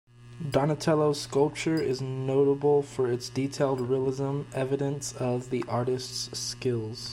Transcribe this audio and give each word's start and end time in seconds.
Donatello's 0.49 1.21
sculpture 1.21 1.75
is 1.79 2.01
notable 2.01 2.81
for 2.81 3.11
its 3.11 3.29
detailed 3.29 3.79
realism, 3.81 4.51
evidence 4.51 5.13
of 5.15 5.51
the 5.51 5.63
artist's 5.67 6.35
skills. 6.39 7.09